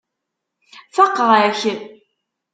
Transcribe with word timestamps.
Faqeɣ-ak. 0.95 1.61